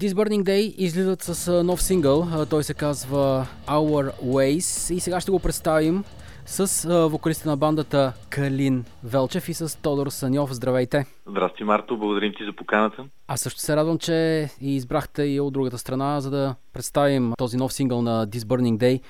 This 0.00 0.14
Burning 0.14 0.42
Day 0.42 0.74
излизат 0.76 1.22
с 1.22 1.62
нов 1.64 1.82
сингъл. 1.82 2.46
Той 2.50 2.64
се 2.64 2.74
казва 2.74 3.46
Our 3.66 4.12
Ways 4.24 4.94
и 4.94 5.00
сега 5.00 5.20
ще 5.20 5.30
го 5.30 5.38
представим 5.38 6.04
с 6.46 6.88
вокалиста 7.10 7.48
на 7.48 7.56
бандата 7.56 8.12
Калин 8.30 8.84
Велчев 9.04 9.48
и 9.48 9.54
с 9.54 9.78
Тодор 9.82 10.06
Саньов. 10.06 10.52
Здравейте! 10.52 11.06
Здрасти, 11.28 11.64
Марто. 11.64 11.96
Благодарим 11.96 12.32
ти 12.38 12.44
за 12.44 12.52
поканата. 12.52 13.04
Аз 13.28 13.40
също 13.40 13.60
се 13.60 13.76
радвам, 13.76 13.98
че 13.98 14.48
избрахте 14.60 15.22
и 15.22 15.40
от 15.40 15.52
другата 15.52 15.78
страна, 15.78 16.20
за 16.20 16.30
да 16.30 16.54
представим 16.72 17.32
този 17.38 17.56
нов 17.56 17.72
сингъл 17.72 18.02
на 18.02 18.28
This 18.28 18.38
Burning 18.38 18.78
Day. 18.78 19.00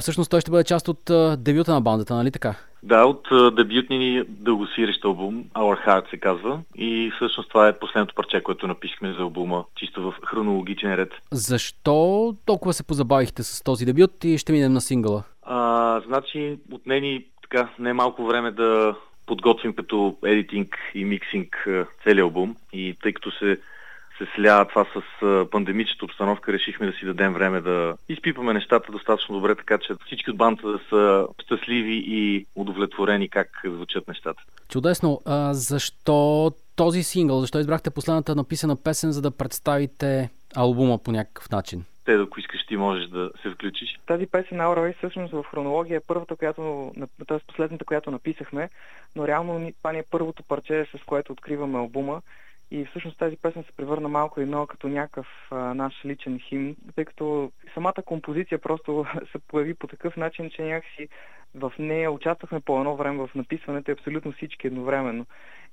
Всъщност 0.00 0.30
той 0.30 0.40
ще 0.40 0.50
бъде 0.50 0.64
част 0.64 0.88
от 0.88 1.10
дебюта 1.42 1.72
на 1.72 1.80
бандата, 1.80 2.14
нали 2.14 2.30
така? 2.30 2.54
Да, 2.84 3.04
от 3.04 3.28
дебютния 3.56 4.00
ни 4.00 4.24
дългосирещ 4.28 5.04
албум 5.04 5.44
Our 5.54 5.86
Heart 5.86 6.10
се 6.10 6.16
казва. 6.16 6.60
И 6.74 7.12
всъщност 7.16 7.48
това 7.48 7.68
е 7.68 7.78
последното 7.78 8.14
парче, 8.14 8.42
което 8.42 8.66
написахме 8.66 9.12
за 9.12 9.22
албума, 9.22 9.64
чисто 9.76 10.02
в 10.02 10.14
хронологичен 10.26 10.94
ред. 10.94 11.12
Защо 11.32 12.36
толкова 12.46 12.72
се 12.72 12.86
позабавихте 12.86 13.42
с 13.42 13.62
този 13.62 13.84
дебют 13.84 14.24
и 14.24 14.38
ще 14.38 14.52
минем 14.52 14.72
на 14.72 14.80
сингъла? 14.80 15.22
А, 15.42 16.00
значи, 16.06 16.58
отне 16.72 17.00
ни 17.00 17.24
така 17.42 17.68
не 17.78 17.92
малко 17.92 18.26
време 18.26 18.50
да 18.50 18.94
подготвим 19.26 19.72
като 19.72 20.16
едитинг 20.24 20.76
и 20.94 21.04
миксинг 21.04 21.68
целият 22.02 22.24
албум. 22.24 22.56
И 22.72 22.96
тъй 23.02 23.12
като 23.12 23.30
се 23.30 23.58
се 24.18 24.26
сля 24.36 24.64
това 24.64 24.84
с 24.84 25.00
пандемичната 25.50 26.04
обстановка, 26.04 26.52
решихме 26.52 26.86
да 26.86 26.92
си 26.92 27.04
дадем 27.04 27.32
време 27.32 27.60
да 27.60 27.96
изпипаме 28.08 28.52
нещата 28.52 28.92
достатъчно 28.92 29.34
добре, 29.34 29.54
така 29.54 29.78
че 29.78 29.94
всички 30.06 30.30
от 30.30 30.36
банда 30.36 30.72
да 30.72 30.80
са 30.90 31.26
щастливи 31.42 32.04
и 32.06 32.46
удовлетворени 32.54 33.28
как 33.28 33.48
звучат 33.64 34.08
нещата. 34.08 34.42
Чудесно. 34.68 35.20
А, 35.26 35.54
защо 35.54 36.50
този 36.76 37.02
сингъл? 37.02 37.40
Защо 37.40 37.58
избрахте 37.58 37.90
последната 37.90 38.34
написана 38.34 38.76
песен, 38.76 39.12
за 39.12 39.22
да 39.22 39.30
представите 39.30 40.30
албума 40.56 40.98
по 40.98 41.12
някакъв 41.12 41.50
начин? 41.50 41.84
те, 42.04 42.12
ако 42.14 42.40
искаш, 42.40 42.66
ти 42.66 42.76
можеш 42.76 43.08
да 43.08 43.30
се 43.42 43.50
включиш. 43.50 43.98
Тази 44.06 44.26
песен 44.26 44.56
на 44.56 44.64
Aura 44.64 44.96
всъщност 44.96 45.32
в 45.32 45.44
хронология 45.50 45.96
е 45.96 46.06
първата, 46.06 46.36
която, 46.36 46.92
т.е. 47.28 47.38
последната, 47.46 47.84
която 47.84 48.10
написахме, 48.10 48.70
но 49.16 49.28
реално 49.28 49.72
това 49.78 49.92
ни 49.92 49.98
е 49.98 50.04
първото 50.10 50.42
парче, 50.42 50.86
с 50.96 51.04
което 51.06 51.32
откриваме 51.32 51.78
албума. 51.78 52.22
И 52.70 52.84
всъщност 52.84 53.18
тази 53.18 53.36
песен 53.36 53.64
се 53.64 53.72
превърна 53.72 54.08
малко 54.08 54.40
и 54.40 54.44
много 54.44 54.66
като 54.66 54.88
някакъв 54.88 55.26
а, 55.50 55.56
наш 55.74 55.94
личен 56.04 56.38
хим, 56.38 56.76
тъй 56.94 57.04
като 57.04 57.52
самата 57.74 58.02
композиция 58.04 58.58
просто 58.58 59.06
се 59.32 59.38
появи 59.38 59.74
по 59.74 59.86
такъв 59.86 60.16
начин, 60.16 60.50
че 60.50 60.62
някакси 60.62 61.08
в 61.54 61.72
нея 61.78 62.12
участвахме 62.12 62.60
по 62.60 62.78
едно 62.78 62.96
време 62.96 63.26
в 63.26 63.34
написването 63.34 63.92
абсолютно 63.92 64.32
всички 64.32 64.66
едновременно. 64.66 65.26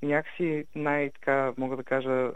И 0.03 0.07
някакси 0.07 0.65
най-така, 0.75 1.53
мога 1.57 1.77
да 1.77 1.83
кажа, 1.83 2.31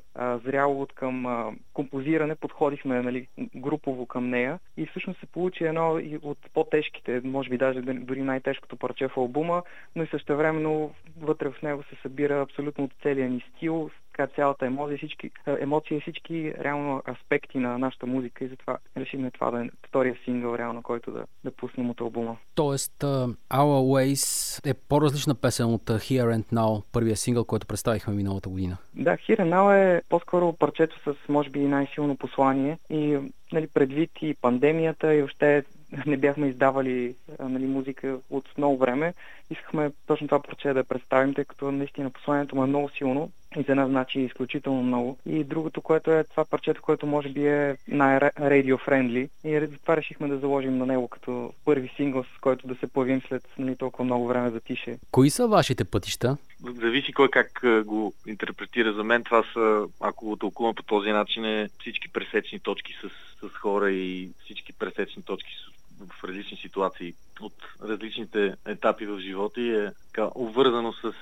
зряло 0.45 0.81
от 0.81 0.93
към 0.93 1.25
композиране 1.73 2.35
подходихме 2.35 3.01
нали, 3.01 3.27
групово 3.55 4.05
към 4.05 4.29
нея 4.29 4.59
и 4.77 4.85
всъщност 4.85 5.19
се 5.19 5.25
получи 5.25 5.63
едно 5.63 5.99
и 5.99 6.19
от 6.21 6.37
по-тежките, 6.53 7.21
може 7.23 7.49
би 7.49 7.57
даже 7.57 7.81
дори 7.81 8.21
най-тежкото 8.21 8.77
парче 8.77 9.07
в 9.07 9.17
албума, 9.17 9.63
но 9.95 10.03
и 10.03 10.07
същевременно 10.07 10.91
вътре 11.21 11.49
в 11.49 11.61
него 11.61 11.83
се 11.83 11.95
събира 12.01 12.41
абсолютно 12.41 12.83
от 12.83 12.91
целия 13.01 13.29
ни 13.29 13.43
стил, 13.55 13.89
така 14.11 14.27
цялата 14.35 14.65
емоция, 14.65 14.97
всички, 14.97 15.31
емоции, 15.59 16.01
всички 16.01 16.53
реално 16.59 17.03
аспекти 17.07 17.57
на 17.57 17.77
нашата 17.77 18.05
музика 18.05 18.45
и 18.45 18.47
затова 18.47 18.77
решихме 18.97 19.31
това 19.31 19.51
да 19.51 19.65
е 19.65 19.69
втория 19.87 20.17
сингъл, 20.25 20.55
реално, 20.55 20.83
който 20.83 21.11
да, 21.11 21.25
да 21.43 21.51
пуснем 21.51 21.89
от 21.89 22.01
албума. 22.01 22.37
Тоест, 22.55 23.03
Our 23.49 24.13
Ways 24.13 24.25
е 24.69 24.73
по-различна 24.73 25.35
песен 25.35 25.73
от 25.73 25.83
Here 25.83 26.37
and 26.37 26.53
Now, 26.53 26.83
първия 26.91 27.15
сингъл, 27.15 27.45
който 27.45 27.67
представихме 27.67 28.13
миналата 28.13 28.49
година. 28.49 28.77
Да, 28.93 29.11
Here 29.11 29.39
and 29.39 29.49
Now 29.49 29.73
е 29.75 30.01
по-скоро 30.09 30.53
парчето 30.53 30.99
с, 31.03 31.29
може 31.29 31.49
би, 31.49 31.59
най-силно 31.59 32.17
послание 32.17 32.77
и 32.89 33.17
нали, 33.51 33.67
предвид 33.67 34.11
и 34.21 34.35
пандемията 34.41 35.13
и 35.13 35.23
още 35.23 35.63
не 36.05 36.17
бяхме 36.17 36.47
издавали 36.47 37.15
нали, 37.39 37.65
музика 37.65 38.17
от 38.29 38.57
много 38.57 38.77
време. 38.77 39.13
Искахме 39.49 39.91
точно 40.07 40.27
това 40.27 40.39
парче 40.39 40.73
да 40.73 40.83
представим, 40.83 41.33
тъй 41.33 41.45
като 41.45 41.71
наистина 41.71 42.09
посланието 42.09 42.55
му 42.55 42.63
е 42.63 42.67
много 42.67 42.89
силно 42.89 43.31
и 43.57 43.63
за 43.63 43.75
нас 43.75 43.89
значи 43.89 44.19
изключително 44.19 44.83
много. 44.83 45.17
И 45.25 45.43
другото, 45.43 45.81
което 45.81 46.11
е 46.11 46.23
това 46.23 46.45
парчето, 46.45 46.81
което 46.81 47.07
може 47.07 47.29
би 47.29 47.47
е 47.47 47.77
най-радио-френдли. 47.87 49.29
И 49.43 49.67
това 49.81 49.97
решихме 49.97 50.27
да 50.27 50.37
заложим 50.37 50.77
на 50.77 50.85
него 50.85 51.07
като 51.07 51.53
първи 51.65 51.91
сингъл, 51.95 52.23
с 52.23 52.41
който 52.41 52.67
да 52.67 52.75
се 52.75 52.87
появим 52.87 53.21
след 53.27 53.43
нали, 53.57 53.75
толкова 53.75 54.05
много 54.05 54.27
време 54.27 54.49
за 54.49 54.59
тише. 54.59 54.97
Кои 55.11 55.29
са 55.29 55.47
вашите 55.47 55.83
пътища? 55.83 56.37
Зависи 56.63 57.13
кой 57.13 57.29
как 57.29 57.61
го 57.85 58.13
интерпретира. 58.27 58.93
За 58.93 59.03
мен 59.03 59.23
това 59.23 59.43
са, 59.53 59.87
ако 60.01 60.25
го 60.25 60.35
тълкувам 60.35 60.75
по 60.75 60.83
този 60.83 61.09
начин, 61.09 61.45
е 61.45 61.69
всички 61.79 62.09
пресечни 62.09 62.59
точки 62.59 62.93
с, 63.01 63.09
с 63.47 63.53
хора 63.53 63.91
и 63.91 64.29
всички 64.43 64.73
пресечни 64.73 65.23
точки 65.23 65.51
с 65.53 65.75
в 65.99 66.23
различни 66.23 66.57
ситуации 66.57 67.13
от 67.41 67.53
различните 67.83 68.53
етапи 68.65 69.05
в 69.05 69.19
живота 69.19 69.61
и 69.61 69.75
е 69.75 69.91
така, 70.07 70.29
обвързано 70.35 70.93
с 70.93 71.13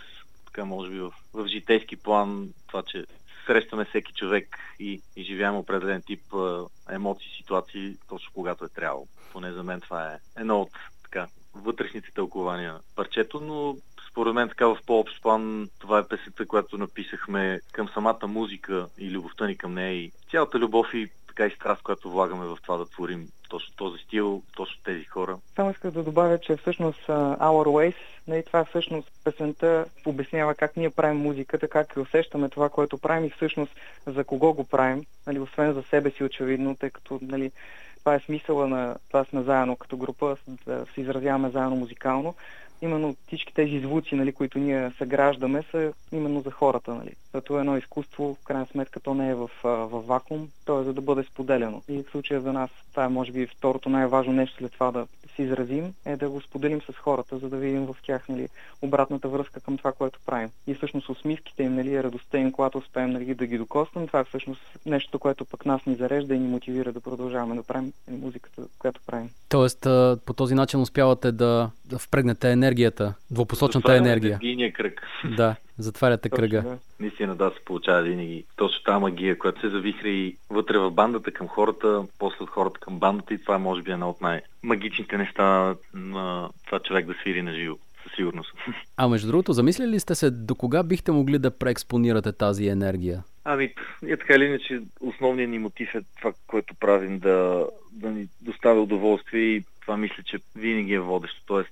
така 0.54 0.66
може 0.66 0.90
би 0.90 1.00
в, 1.00 1.12
в 1.34 1.48
житейски 1.48 1.96
план 1.96 2.50
това, 2.68 2.84
че 2.84 3.06
срещаме 3.48 3.86
всеки 3.86 4.14
човек 4.14 4.58
и, 4.80 5.02
и 5.16 5.24
живеем 5.24 5.56
определен 5.56 6.02
тип 6.02 6.34
а, 6.34 6.66
емоции, 6.90 7.32
ситуации, 7.38 7.98
точно 8.10 8.32
когато 8.34 8.66
е 8.66 8.70
трябвало. 8.70 9.08
Поне 9.32 9.52
за 9.52 9.64
мен 9.64 9.82
това 9.82 10.14
е 10.14 10.20
едно 10.38 10.62
от 10.62 10.70
така, 11.04 11.28
вътрешните 11.54 12.12
тълкования 12.12 12.74
на 12.74 12.80
парчето, 12.96 13.40
но 13.40 13.78
според 14.14 14.34
мен 14.34 14.50
така 14.50 14.68
в 14.68 14.78
по-общ 14.86 15.22
план 15.22 15.70
това 15.80 16.00
е 16.00 16.08
песента, 16.08 16.46
която 16.46 16.78
написахме 16.78 17.60
към 17.72 17.90
самата 17.90 18.28
музика 18.28 18.88
и 18.98 19.12
любовта 19.12 19.48
ни 19.48 19.58
към 19.58 19.74
нея 19.74 19.94
и 19.94 20.12
цялата 20.32 20.60
любов 20.60 20.94
и 20.94 21.10
така 21.28 21.46
и 21.46 21.56
страст, 21.56 21.82
която 21.82 22.12
влагаме 22.12 22.46
в 22.46 22.58
това 22.64 22.78
да 22.78 22.86
творим 22.86 23.28
точно 23.50 23.76
този 23.76 24.04
стил, 24.04 24.42
точно 24.56 24.84
тези 24.84 25.06
хора. 25.06 25.38
Само 25.56 25.72
исках 25.72 25.92
да 25.92 26.04
добавя, 26.04 26.40
че 26.40 26.58
всъщност 26.58 27.08
Our 27.08 27.68
Ways, 27.68 27.96
нали, 28.28 28.44
това 28.46 28.66
всъщност 28.66 29.12
песента 29.24 29.86
обяснява 30.06 30.56
как 30.56 30.78
ние 30.78 30.90
правим 30.90 31.18
музиката, 31.18 31.68
как 31.68 31.98
усещаме 31.98 32.50
това, 32.50 32.70
което 32.70 32.98
правим 32.98 33.26
и 33.26 33.30
всъщност 33.30 33.72
за 34.08 34.24
кого 34.24 34.54
го 34.54 34.64
правим, 34.64 35.06
нали, 35.28 35.40
освен 35.40 35.74
за 35.74 35.84
себе 35.84 36.12
си 36.12 36.24
очевидно, 36.24 36.76
тъй 36.76 36.90
като 36.90 37.20
нали, 37.22 37.52
това 38.00 38.16
е 38.16 38.20
смисъла 38.20 38.68
на 38.68 38.96
това 39.08 39.24
сме 39.24 39.44
заедно 39.44 39.76
като 39.76 39.98
група, 39.98 40.38
да 40.66 40.86
се 40.94 41.02
изразяваме 41.02 41.50
заедно 41.50 41.76
музикално 41.76 42.36
именно 42.84 43.16
всички 43.28 43.54
тези 43.54 43.80
звуци, 43.80 44.16
нали, 44.16 44.32
които 44.34 44.60
ние 44.60 44.92
съграждаме, 44.98 45.64
са 45.72 45.94
именно 46.12 46.42
за 46.42 46.52
хората. 46.52 46.94
Нали. 46.94 47.12
Зато 47.34 47.58
е 47.58 47.60
едно 47.60 47.78
изкуство, 47.78 48.38
в 48.42 48.46
крайна 48.46 48.66
сметка, 48.72 49.00
то 49.00 49.14
не 49.14 49.30
е 49.30 49.36
в, 49.36 49.50
в 49.64 50.02
вакуум, 50.08 50.50
то 50.66 50.82
е 50.82 50.84
за 50.84 50.94
да 50.94 51.02
бъде 51.02 51.24
споделено. 51.24 51.84
И 51.90 52.04
в 52.04 52.12
случая 52.12 52.42
за 52.42 52.54
нас 52.54 52.70
това 52.92 53.06
е, 53.06 53.10
може 53.10 53.32
би, 53.32 53.48
второто 53.48 53.90
най-важно 53.90 54.34
нещо 54.34 54.58
след 54.58 54.72
това 54.72 54.92
да 54.92 55.08
се 55.36 55.44
изразим, 55.44 55.94
е 56.06 56.16
да 56.16 56.30
го 56.30 56.42
споделим 56.42 56.82
с 56.82 56.94
хората, 56.98 57.38
за 57.38 57.50
да 57.50 57.58
видим 57.58 57.86
в 57.86 57.96
тях 58.04 58.30
нали, 58.30 58.48
обратната 58.82 59.30
връзка 59.30 59.60
към 59.60 59.78
това, 59.78 59.92
което 59.92 60.20
правим. 60.26 60.50
И 60.68 60.74
всъщност 60.74 61.10
усмивките 61.10 61.64
им, 61.64 61.76
нали, 61.76 62.04
радостта 62.04 62.38
им, 62.38 62.52
когато 62.52 62.78
успеем 62.78 63.10
нали, 63.10 63.36
да 63.36 63.46
ги 63.46 63.58
докоснем, 63.58 64.08
това 64.08 64.20
е 64.20 64.24
всъщност 64.24 64.62
нещо, 64.86 65.20
което 65.20 65.46
пък 65.46 65.66
нас 65.66 65.86
ни 65.86 65.96
зарежда 65.96 66.36
и 66.36 66.40
ни 66.40 66.48
мотивира 66.48 66.92
да 66.92 67.02
продължаваме 67.02 67.56
да 67.56 67.64
правим 67.64 67.94
музиката, 68.12 68.62
която 68.80 69.02
правим. 69.06 69.30
Тоест, 69.50 69.82
по 70.26 70.34
този 70.36 70.56
начин 70.56 70.82
успявате 70.82 71.32
да, 71.32 71.72
да 71.94 72.00
впрегнете 72.00 72.52
енергията, 72.52 73.14
двупосочната 73.32 73.96
енергия. 73.96 74.40
Затваряте 74.42 74.74
кръг. 74.74 75.02
Да, 75.38 75.56
затваряте 75.78 76.30
кръга. 76.30 76.62
Да. 76.62 76.78
Наистина 77.00 77.36
да 77.36 77.50
се 77.50 77.66
получава 77.66 78.02
винаги 78.02 78.46
точно 78.56 78.84
тази 78.84 79.02
магия, 79.02 79.38
която 79.38 79.62
се 79.62 79.70
завихра 79.70 80.10
и 80.10 80.38
вътре 80.50 80.78
в 80.78 80.92
бандата 80.92 81.32
към 81.32 81.48
хората, 81.48 82.04
после 82.20 82.44
от 82.44 82.50
хората 82.50 82.80
към 82.80 83.00
бандата 83.00 83.34
и 83.34 83.38
това 83.38 83.58
може 83.58 83.82
би 83.82 83.92
е 83.92 83.94
едно 83.94 84.10
от 84.10 84.22
най-магичните 84.22 85.18
неща 85.18 85.76
на 85.94 86.50
това 86.66 86.80
човек 86.80 87.06
да 87.06 87.14
свири 87.14 87.42
на 87.42 87.54
живо 87.54 87.76
със 88.04 88.12
сигурност. 88.16 88.54
А 88.98 89.08
между 89.08 89.28
другото, 89.28 89.54
замислили 89.54 90.00
сте 90.00 90.16
се 90.16 90.32
до 90.32 90.56
кога 90.56 90.84
бихте 90.84 91.12
могли 91.12 91.40
да 91.40 91.58
преекспонирате 91.58 92.32
тази 92.32 92.68
енергия? 92.68 93.24
Ами, 93.46 93.74
е 94.08 94.18
така 94.18 94.34
или 94.34 94.46
иначе, 94.46 94.82
основният 95.00 95.52
ни 95.52 95.60
мотив 95.60 95.96
е 95.96 96.02
това, 96.18 96.34
което 96.48 96.76
правим, 96.76 97.20
да, 97.20 97.68
да 97.92 98.10
ни 98.12 98.28
доставя 98.42 98.82
удоволствие 98.82 99.42
и 99.42 99.64
това 99.82 99.98
мисля, 99.98 100.24
че 100.26 100.40
винаги 100.56 100.94
е 100.94 101.00
водещо. 101.00 101.42
Тоест, 101.46 101.70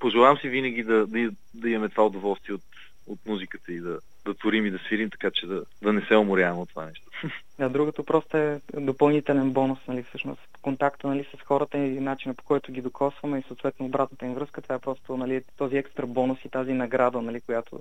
пожелавам 0.00 0.38
си 0.38 0.48
винаги 0.48 0.82
да, 0.82 1.06
да, 1.06 1.30
да 1.54 1.70
имаме 1.70 1.88
това 1.88 2.06
удоволствие 2.06 2.54
от, 2.54 2.62
от 3.06 3.18
музиката 3.26 3.72
и 3.72 3.80
да, 3.80 3.98
да 4.24 4.34
творим 4.34 4.66
и 4.66 4.70
да 4.70 4.78
свирим, 4.78 5.10
така 5.10 5.30
че 5.30 5.46
да, 5.46 5.64
да 5.82 5.92
не 5.92 6.00
се 6.00 6.16
уморяваме 6.16 6.62
от 6.62 6.68
това 6.68 6.86
нещо. 6.86 7.10
Да, 7.58 7.68
другото 7.68 8.04
просто 8.04 8.36
е 8.36 8.60
допълнителен 8.74 9.50
бонус, 9.50 9.78
нали, 9.88 10.02
всъщност. 10.02 10.40
Контакта 10.62 11.08
нали, 11.08 11.26
с 11.36 11.42
хората 11.42 11.78
и 11.78 12.00
начина 12.00 12.34
по 12.34 12.44
който 12.44 12.72
ги 12.72 12.82
докосваме 12.82 13.38
и 13.38 13.42
съответно 13.42 13.86
обратната 13.86 14.26
им 14.26 14.34
връзка, 14.34 14.62
това 14.62 14.74
е 14.74 14.78
просто 14.78 15.16
нали, 15.16 15.42
този 15.56 15.76
екстра 15.76 16.06
бонус 16.06 16.38
и 16.44 16.48
тази 16.48 16.72
награда, 16.72 17.22
нали, 17.22 17.40
която 17.40 17.80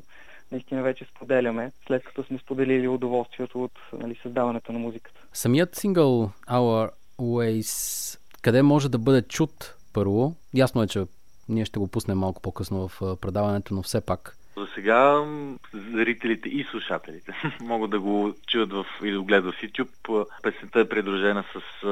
наистина 0.51 0.81
вече 0.81 1.05
споделяме, 1.05 1.71
след 1.87 2.03
като 2.03 2.23
сме 2.23 2.37
споделили 2.37 2.87
удоволствието 2.87 3.63
от 3.63 3.71
нали, 3.99 4.19
създаването 4.23 4.71
на 4.71 4.79
музиката. 4.79 5.19
Самият 5.33 5.75
сингъл 5.75 6.31
Our 6.47 6.89
Ways, 7.19 8.19
къде 8.41 8.61
може 8.61 8.89
да 8.89 8.97
бъде 8.97 9.21
чут 9.21 9.75
първо? 9.93 10.35
Ясно 10.53 10.83
е, 10.83 10.87
че 10.87 11.03
ние 11.49 11.65
ще 11.65 11.79
го 11.79 11.87
пуснем 11.87 12.17
малко 12.17 12.41
по-късно 12.41 12.87
в 12.87 13.17
предаването, 13.21 13.73
но 13.73 13.83
все 13.83 14.01
пак 14.01 14.35
За 14.57 14.67
сега 14.75 15.25
зрителите 15.73 16.49
и 16.49 16.63
слушателите 16.71 17.33
могат 17.61 17.91
да 17.91 17.99
го 17.99 18.33
чуят 18.47 18.73
в, 18.73 18.85
и 19.03 19.11
да 19.11 19.19
го 19.19 19.25
гледат 19.25 19.55
в 19.55 19.61
YouTube. 19.61 20.25
Песента 20.43 20.79
е 20.79 20.89
придружена 20.89 21.43
с 21.53 21.83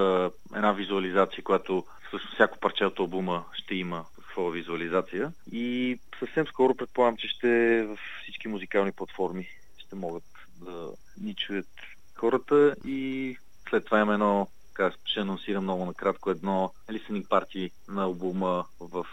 една 0.55 0.71
визуализация, 0.71 1.43
която 1.43 1.83
всъщност 2.07 2.33
всяко 2.33 2.59
парче 2.59 2.85
от 2.85 2.99
албума 2.99 3.43
ще 3.53 3.75
има 3.75 4.05
своя 4.31 4.51
визуализация. 4.51 5.31
И 5.51 5.99
съвсем 6.19 6.47
скоро 6.47 6.75
предполагам, 6.75 7.17
че 7.17 7.27
ще 7.27 7.83
в 7.83 7.97
всички 8.23 8.47
музикални 8.47 8.91
платформи 8.91 9.47
ще 9.77 9.95
могат 9.95 10.23
да 10.61 10.89
ни 11.21 11.35
чуят 11.35 11.67
хората 12.15 12.75
и 12.85 13.37
след 13.69 13.85
това 13.85 13.99
има 13.99 14.13
едно, 14.13 14.47
така 14.67 14.91
ще 15.05 15.19
анонсирам 15.19 15.63
много 15.63 15.85
накратко, 15.85 16.29
едно 16.29 16.71
listening 16.89 17.27
парти 17.27 17.71
на 17.87 18.03
албума 18.03 18.65
в 18.79 19.05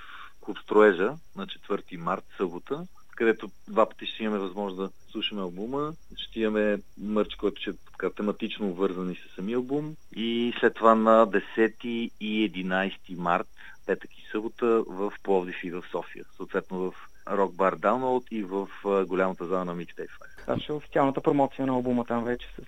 Клуб 0.44 0.58
Строежа 0.58 1.14
на 1.36 1.46
4 1.46 1.96
март, 1.96 2.24
събота, 2.36 2.86
където 3.16 3.50
два 3.68 3.88
пъти 3.88 4.06
ще 4.06 4.24
имаме 4.24 4.38
възможност 4.38 4.76
да 4.76 5.10
слушаме 5.10 5.42
албума. 5.42 5.92
Ще 6.16 6.40
имаме 6.40 6.78
мърч, 6.98 7.34
който 7.34 7.60
ще 7.60 7.70
е 7.70 7.74
така, 7.92 8.10
тематично 8.10 8.74
вързани 8.74 9.14
с 9.14 9.34
самия 9.34 9.56
албум. 9.56 9.96
И 10.16 10.54
след 10.60 10.74
това 10.74 10.94
на 10.94 11.26
10 11.26 11.84
и 12.20 12.50
11 12.66 13.16
март, 13.16 13.48
петък 13.86 14.10
и 14.18 14.28
събота, 14.32 14.82
в 14.86 15.12
Пловдив 15.22 15.64
и 15.64 15.70
в 15.70 15.84
София. 15.90 16.24
Съответно 16.36 16.78
в 16.78 16.94
Rock 17.26 17.52
Bar 17.52 17.76
Download 17.76 18.28
и 18.30 18.42
в 18.42 18.68
голямата 19.06 19.46
зала 19.46 19.64
на 19.64 19.76
Mixtape 19.76 20.08
5. 20.08 20.08
Това 20.40 20.58
ще 20.58 20.72
е 20.72 20.74
официалната 20.74 21.20
промоция 21.20 21.66
на 21.66 21.72
албума 21.72 22.04
там 22.04 22.24
вече 22.24 22.46
с 22.46 22.62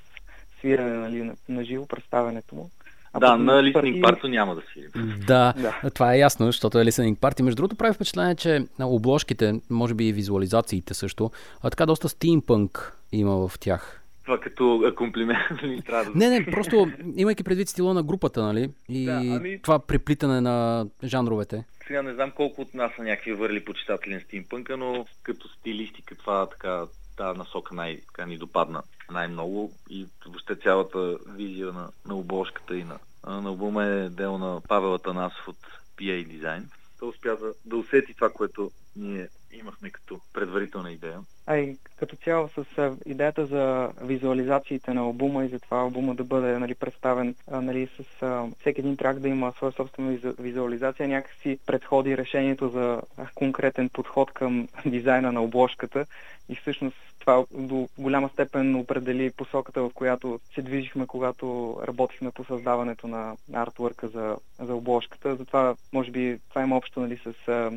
свирене 0.58 0.96
нали, 0.96 1.22
на, 1.22 1.36
на 1.48 1.64
живо 1.64 1.86
представянето 1.86 2.54
му. 2.54 2.70
А 3.16 3.20
да, 3.20 3.36
на 3.36 3.62
Listening 3.62 4.00
Party 4.00 4.28
няма 4.28 4.54
да 4.54 4.60
си. 4.60 4.86
Да, 5.26 5.54
да, 5.82 5.90
това 5.90 6.14
е 6.14 6.18
ясно, 6.18 6.46
защото 6.46 6.78
е 6.78 6.84
Listening 6.84 7.16
Party. 7.16 7.42
Между 7.42 7.56
другото 7.56 7.76
прави 7.76 7.94
впечатление, 7.94 8.34
че 8.34 8.66
на 8.78 8.88
обложките, 8.88 9.60
може 9.70 9.94
би 9.94 10.08
и 10.08 10.12
визуализациите 10.12 10.94
също, 10.94 11.30
а 11.62 11.70
така 11.70 11.86
доста 11.86 12.08
стимпънк 12.08 12.98
има 13.12 13.48
в 13.48 13.58
тях. 13.58 14.02
Това 14.24 14.40
като 14.40 14.92
комплимент 14.96 15.62
ли 15.62 15.82
трябва 15.82 16.04
да... 16.04 16.18
Не, 16.18 16.28
не, 16.28 16.46
просто 16.46 16.90
имайки 17.16 17.44
предвид 17.44 17.68
стила 17.68 17.94
на 17.94 18.02
групата, 18.02 18.42
нали? 18.42 18.70
И 18.88 19.04
да, 19.04 19.22
ами... 19.36 19.62
това 19.62 19.78
преплитане 19.78 20.40
на 20.40 20.86
жанровете. 21.04 21.64
Сега 21.86 22.02
не 22.02 22.14
знам 22.14 22.30
колко 22.30 22.60
от 22.62 22.74
нас 22.74 22.92
са 22.96 23.02
някакви 23.02 23.32
върли 23.32 23.64
почитатели 23.64 24.14
на 24.14 24.20
стимпънка, 24.20 24.76
но 24.76 25.06
като 25.22 25.48
стилистика 25.48 26.14
това 26.14 26.46
така 26.46 26.84
тази 27.16 27.38
насока 27.38 27.74
най, 27.74 28.00
така 28.00 28.26
ни 28.26 28.38
допадна 28.38 28.82
най-много 29.10 29.72
и 29.90 30.06
въобще 30.26 30.56
цялата 30.56 31.16
визия 31.36 31.66
на, 31.66 31.88
на 32.06 32.14
обложката 32.14 32.76
и 32.76 32.84
на, 32.84 32.98
на 33.26 33.48
албума 33.48 33.84
е 33.84 34.08
дел 34.08 34.38
на 34.38 34.60
Павел 34.68 34.94
Атанасов 34.94 35.48
от 35.48 35.58
PA 35.98 36.26
Design. 36.26 36.62
Той 36.98 37.08
успя 37.08 37.36
да, 37.36 37.52
да 37.64 37.76
усети 37.76 38.14
това, 38.14 38.30
което 38.30 38.70
ние 38.96 39.28
имахме 39.52 39.90
като 39.90 40.05
предварителна 40.32 40.92
идея. 40.92 41.20
А 41.46 41.56
и 41.56 41.76
като 41.96 42.16
цяло 42.16 42.48
с 42.48 42.96
идеята 43.06 43.46
за 43.46 43.90
визуализациите 44.02 44.94
на 44.94 45.00
албума 45.00 45.44
и 45.44 45.48
за 45.48 45.60
това 45.60 45.80
албума 45.80 46.14
да 46.14 46.24
бъде 46.24 46.58
нали, 46.58 46.74
представен 46.74 47.34
нали, 47.50 47.86
с 47.86 48.22
а, 48.22 48.46
всеки 48.60 48.80
един 48.80 48.96
трак 48.96 49.18
да 49.18 49.28
има 49.28 49.52
своя 49.56 49.72
собствена 49.72 50.18
визуализация, 50.38 51.08
някакси 51.08 51.58
предходи 51.66 52.16
решението 52.16 52.68
за 52.68 53.02
конкретен 53.34 53.88
подход 53.88 54.32
към 54.32 54.68
дизайна 54.86 55.32
на 55.32 55.42
обложката 55.42 56.06
и 56.48 56.56
всъщност 56.56 56.96
това 57.26 57.44
до 57.50 57.88
голяма 57.98 58.28
степен 58.28 58.74
определи 58.74 59.30
посоката, 59.30 59.82
в 59.82 59.90
която 59.94 60.40
се 60.54 60.62
движихме, 60.62 61.06
когато 61.06 61.76
работихме 61.86 62.30
по 62.30 62.44
създаването 62.44 63.08
на 63.08 63.36
артворка 63.52 64.08
за, 64.08 64.36
за 64.58 64.74
обложката. 64.74 65.36
Затова, 65.36 65.74
може 65.92 66.10
би, 66.10 66.38
това 66.48 66.62
има 66.62 66.76
общо 66.76 67.00
нали, 67.00 67.16
с 67.16 67.32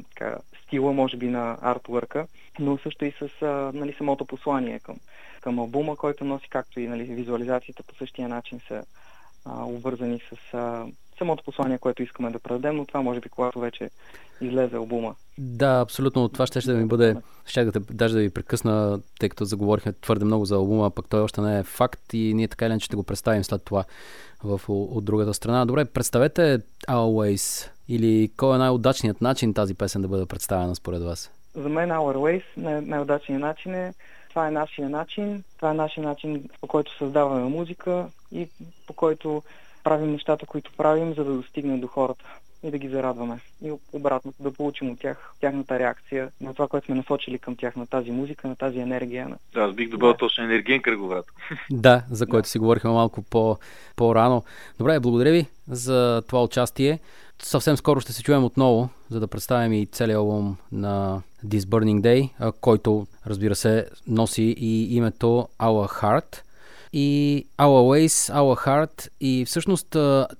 така, 0.10 0.38
стила, 0.64 0.94
може 0.94 1.18
би, 1.18 1.28
на 1.28 1.58
артворка, 1.62 2.28
но 2.60 2.78
също 2.78 3.06
и 3.06 3.12
с 3.12 3.42
а, 3.42 3.72
нали, 3.74 3.94
самото 3.98 4.26
послание 4.26 4.80
към, 4.80 4.96
към 5.42 5.60
албума, 5.60 5.96
който 5.96 6.26
носи, 6.26 6.50
както 6.50 6.80
и 6.80 6.88
нали, 6.88 7.04
визуализациите 7.04 7.84
по 7.84 7.96
същия 7.96 8.30
начин 8.30 8.60
са 8.68 8.84
а, 9.46 9.64
обвързани 9.64 10.20
с 10.20 10.54
а, 10.54 10.86
самото 11.18 11.44
послание, 11.44 11.78
което 11.78 12.04
искаме 12.04 12.32
да 12.32 12.40
предадем, 12.40 12.76
но 12.76 12.86
това 12.86 13.02
може 13.02 13.20
би 13.20 13.30
когато 13.30 13.60
вече 13.60 13.90
излезе 14.42 14.76
албума. 14.76 15.16
Да, 15.38 15.80
абсолютно. 15.80 16.30
Това 16.30 16.48
ще, 16.48 16.62
ще 16.62 16.72
да 16.72 16.78
ми 16.78 16.86
бъде... 16.86 17.16
Ще 17.46 17.66
да 17.66 17.80
даже 17.80 18.14
да 18.14 18.20
ви 18.20 18.30
прекъсна, 18.30 19.00
тъй 19.20 19.30
като 19.30 19.46
заговорихме 19.46 19.94
твърде 19.94 20.26
много 20.26 20.46
за 20.46 20.56
албума, 20.56 20.92
пък 20.92 21.06
той 21.10 21.22
още 21.22 21.42
не 21.42 21.60
е 21.60 21.64
факт 21.64 22.14
и 22.14 22.34
ние 22.34 22.48
така 22.48 22.66
или 22.66 22.72
иначе 22.72 22.86
ще 22.86 22.96
го 22.96 23.04
представим 23.04 23.44
след 23.44 23.64
това 23.64 23.84
в, 24.44 24.62
от 24.68 25.06
другата 25.06 25.34
страна. 25.34 25.66
Добре, 25.66 25.86
представете 25.86 26.60
Always 26.88 27.70
или 27.88 28.32
кой 28.38 28.56
е 28.56 28.58
най-удачният 28.58 29.22
начин 29.22 29.54
тази 29.54 29.74
песен 29.74 30.02
да 30.02 30.08
бъде 30.08 30.26
представена 30.26 30.76
според 30.76 31.04
вас? 31.04 31.32
За 31.60 31.70
мен 31.70 31.90
Our 31.90 32.16
Ways 32.18 32.44
най- 32.58 32.82
най-удачният 32.82 33.42
начин 33.42 33.74
е 33.74 33.94
това 34.30 34.48
е 34.48 34.52
нашия 34.52 34.90
начин, 34.90 35.44
това 35.56 35.72
е 35.72 35.74
нашия 35.74 36.04
начин 36.04 36.50
по 36.62 36.68
който 36.68 36.98
създаваме 36.98 37.50
музика 37.50 38.06
и 38.32 38.48
по 38.88 38.94
който 38.94 39.44
правим 39.84 40.12
нещата, 40.12 40.46
които 40.46 40.72
правим, 40.78 41.14
за 41.14 41.24
да 41.24 41.34
достигнем 41.34 41.80
до 41.80 41.88
хората 41.88 42.26
и 42.64 42.72
да 42.72 42.78
ги 42.78 42.90
зарадваме. 42.90 43.40
И 43.64 43.72
обратно 43.94 44.34
да 44.40 44.54
получим 44.54 44.92
от 44.92 45.00
тях 45.00 45.34
тяхната 45.40 45.80
реакция 45.80 46.30
на 46.42 46.54
това, 46.54 46.68
което 46.68 46.86
сме 46.86 46.96
насочили 46.96 47.40
към 47.40 47.56
тях, 47.56 47.76
на 47.76 47.88
тази 47.88 48.12
музика, 48.12 48.48
на 48.48 48.56
тази 48.56 48.80
енергия. 48.80 49.28
Да, 49.54 49.62
аз 49.62 49.76
бих 49.76 49.90
добавил 49.90 50.14
да. 50.14 50.18
точно 50.18 50.44
енергиен 50.44 50.82
кръговрат. 50.82 51.26
Да, 51.72 52.04
за 52.12 52.28
който 52.28 52.46
да. 52.46 52.50
си 52.50 52.60
говорихме 52.60 52.90
малко 52.90 53.22
по, 53.22 53.58
по-рано. 53.96 54.44
Добре, 54.80 55.00
благодаря 55.00 55.32
ви 55.32 55.46
за 55.68 56.22
това 56.28 56.44
участие. 56.44 57.00
Съвсем 57.42 57.78
скоро 57.78 58.02
ще 58.02 58.14
се 58.14 58.24
чуем 58.24 58.44
отново, 58.44 58.90
за 59.10 59.20
да 59.20 59.28
представим 59.28 59.74
и 59.74 59.86
целият 59.86 60.18
албум 60.18 60.58
на 60.72 61.22
This 61.46 61.60
Burning 61.60 62.02
Day, 62.02 62.52
който, 62.62 63.08
разбира 63.28 63.56
се, 63.56 63.88
носи 64.08 64.56
и 64.58 64.96
името 64.96 65.50
Our 65.60 66.02
Heart– 66.02 66.42
и 66.94 67.48
Our 67.58 68.08
Ways, 68.08 68.34
Our 68.34 68.66
Heart 68.66 69.10
и 69.22 69.46
всъщност, 69.46 69.90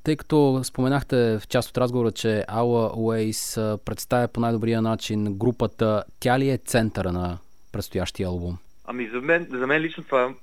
тъй 0.04 0.16
като 0.16 0.62
споменахте 0.64 1.40
в 1.40 1.48
част 1.48 1.70
от 1.70 1.78
разговора, 1.78 2.12
че 2.12 2.46
Our 2.50 2.94
Ways 2.94 3.78
представя 3.78 4.28
по 4.28 4.40
най-добрия 4.40 4.82
начин 4.82 5.38
групата, 5.38 6.04
тя 6.20 6.40
ли 6.40 6.50
е 6.50 6.58
центъра 6.58 7.12
на 7.12 7.38
предстоящия 7.72 8.28
албум? 8.28 8.58
Ами 8.86 9.10
за 9.14 9.22
мен, 9.22 9.48
за 9.52 9.68
мен 9.68 9.82
лично 9.82 10.04
това 10.04 10.34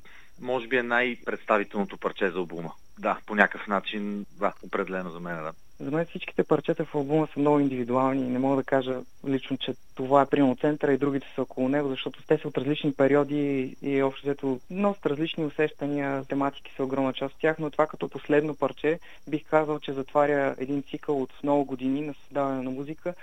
може 0.40 0.66
би 0.66 0.76
е 0.76 0.82
най-представителното 0.82 1.96
парче 1.96 2.30
за 2.30 2.38
албума. 2.38 2.72
Да, 2.98 3.18
по 3.26 3.34
някакъв 3.34 3.66
начин, 3.66 4.26
да, 4.38 4.52
определено 4.62 5.10
за 5.10 5.20
мен, 5.20 5.36
да. 5.36 5.52
За 5.80 5.90
мен 5.90 6.06
всичките 6.06 6.44
парчета 6.44 6.84
в 6.84 6.94
албума 6.94 7.28
са 7.34 7.40
много 7.40 7.60
индивидуални 7.60 8.26
и 8.26 8.30
не 8.30 8.38
мога 8.38 8.56
да 8.56 8.62
кажа 8.62 9.00
лично, 9.26 9.56
че 9.56 9.74
това 9.94 10.22
е 10.22 10.26
примерно 10.26 10.56
центъра 10.56 10.92
и 10.92 10.98
другите 10.98 11.26
са 11.34 11.42
около 11.42 11.68
него, 11.68 11.88
защото 11.88 12.22
те 12.26 12.38
са 12.38 12.48
от 12.48 12.58
различни 12.58 12.92
периоди 12.92 13.76
и 13.82 14.02
общо 14.02 14.26
взето 14.26 14.60
носят 14.70 15.06
различни 15.06 15.44
усещания, 15.44 16.24
тематики 16.24 16.72
са 16.76 16.84
огромна 16.84 17.12
част 17.12 17.34
от 17.34 17.40
тях, 17.40 17.58
но 17.58 17.70
това 17.70 17.86
като 17.86 18.08
последно 18.08 18.54
парче 18.54 18.98
бих 19.28 19.44
казал, 19.44 19.78
че 19.78 19.92
затваря 19.92 20.54
един 20.58 20.82
цикъл 20.82 21.22
от 21.22 21.32
много 21.42 21.64
години 21.64 22.00
на 22.00 22.14
създаване 22.14 22.62
на 22.62 22.70
музика 22.70 23.14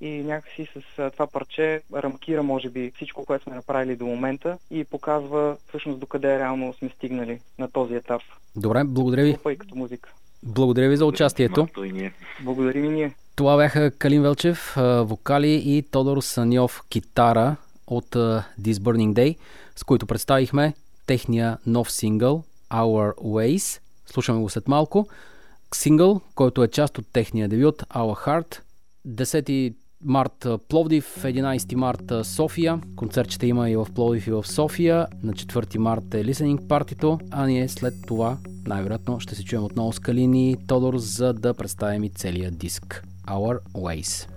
и 0.00 0.10
някакси 0.10 0.66
с 0.66 1.10
това 1.10 1.26
парче 1.26 1.82
рамкира, 1.94 2.42
може 2.42 2.70
би, 2.70 2.92
всичко, 2.96 3.24
което 3.24 3.44
сме 3.44 3.54
направили 3.54 3.96
до 3.96 4.06
момента 4.06 4.58
и 4.70 4.84
показва 4.84 5.56
всъщност 5.68 6.00
докъде 6.00 6.38
реално 6.38 6.72
сме 6.72 6.88
стигнали 6.88 7.40
на 7.58 7.70
този 7.70 7.94
етап. 7.94 8.22
Добре, 8.56 8.84
благодаря 8.84 9.24
ви. 9.24 9.36
И 9.52 9.58
като 9.58 9.74
музика. 9.74 10.12
Благодаря 10.42 10.88
ви 10.88 10.96
за 10.96 11.06
участието. 11.06 11.68
Благодарим 12.40 12.84
и 12.84 12.88
ние. 12.88 13.14
Това 13.36 13.56
бяха 13.56 13.90
Калин 13.90 14.22
Велчев, 14.22 14.74
вокали 14.98 15.62
и 15.64 15.82
Тодор 15.82 16.20
Саньов, 16.20 16.82
китара 16.88 17.56
от 17.86 18.06
This 18.60 18.72
Burning 18.72 19.12
Day, 19.12 19.36
с 19.76 19.84
които 19.84 20.06
представихме 20.06 20.74
техния 21.06 21.58
нов 21.66 21.92
сингъл 21.92 22.44
Our 22.70 23.14
Ways. 23.14 23.80
Слушаме 24.06 24.40
го 24.40 24.48
след 24.48 24.68
малко. 24.68 25.08
Сингъл, 25.74 26.20
който 26.34 26.62
е 26.62 26.68
част 26.68 26.98
от 26.98 27.06
техния 27.12 27.48
дебют 27.48 27.82
Our 27.82 28.26
Heart. 28.26 28.60
10 29.08 29.74
март 30.04 30.46
Пловдив, 30.68 31.22
11 31.22 31.74
март 31.74 32.26
София. 32.26 32.80
Концерт 32.96 33.30
ще 33.30 33.46
има 33.46 33.70
и 33.70 33.76
в 33.76 33.86
Пловдив 33.94 34.26
и 34.26 34.30
в 34.30 34.46
София. 34.46 35.06
На 35.22 35.32
4 35.32 35.78
март 35.78 36.14
е 36.14 36.24
Listening 36.24 36.66
партито, 36.66 37.18
а 37.30 37.46
ние 37.46 37.68
след 37.68 37.94
това 38.06 38.38
най-вероятно 38.66 39.20
ще 39.20 39.34
се 39.34 39.44
чуем 39.44 39.64
отново 39.64 39.92
с 39.92 39.98
Калини 39.98 40.50
и 40.50 40.56
Тодор, 40.66 40.96
за 40.96 41.32
да 41.32 41.54
представим 41.54 42.04
и 42.04 42.08
целия 42.08 42.50
диск 42.50 43.04
Our 43.26 43.58
Ways. 43.74 44.31